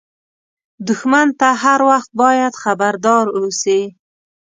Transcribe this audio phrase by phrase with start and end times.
[0.87, 3.81] دښمن ته هر وخت باید خبردار اوسې